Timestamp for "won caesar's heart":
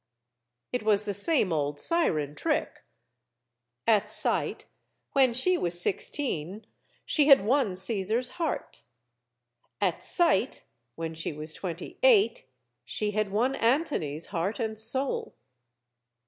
7.45-8.81